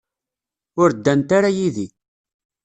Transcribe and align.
Ur 0.81 0.89
ddant 0.93 1.29
ara 1.37 1.49
yid-i. 1.57 1.87